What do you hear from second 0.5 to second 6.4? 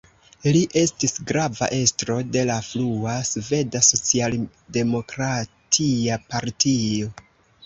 Li estis grava estro de la frua Sveda socialdemokratia